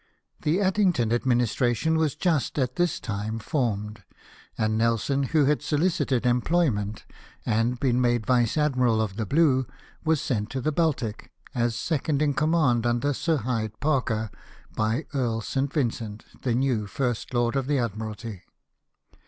The 0.41 0.59
Addington 0.61 1.13
administration 1.13 1.95
was 1.95 2.15
just 2.15 2.57
at 2.57 2.75
this 2.75 2.99
time 2.99 3.37
formed, 3.37 4.03
and 4.57 4.75
Nelson, 4.75 5.21
who 5.29 5.45
had 5.45 5.59
sohcited 5.59 6.25
em 6.25 6.41
ployment, 6.41 7.03
and 7.45 7.79
been 7.79 8.01
made 8.01 8.25
vice 8.25 8.57
admiral 8.57 8.99
of 8.99 9.15
the 9.15 9.27
blue, 9.27 9.67
was 10.03 10.19
sent 10.19 10.49
to 10.49 10.59
the 10.59 10.71
Baltic, 10.71 11.31
as 11.53 11.75
second 11.75 12.19
in 12.23 12.33
command, 12.33 12.83
under 12.87 13.13
Sir 13.13 13.37
Hyde 13.37 13.79
Parker, 13.79 14.31
by 14.75 15.05
Earl 15.13 15.39
St. 15.39 15.71
Vincent, 15.71 16.25
the 16.41 16.55
new 16.55 16.87
First 16.87 17.31
Lord 17.35 17.55
of 17.55 17.67
the 17.67 17.77
Admiralty. 17.77 18.41